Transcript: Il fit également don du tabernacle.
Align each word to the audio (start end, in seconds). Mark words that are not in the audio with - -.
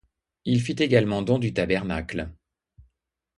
Il 0.45 0.61
fit 0.63 0.77
également 0.79 1.21
don 1.21 1.37
du 1.37 1.53
tabernacle. 1.53 2.31